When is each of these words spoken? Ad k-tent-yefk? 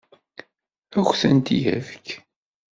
Ad 0.99 1.05
k-tent-yefk? 1.09 2.07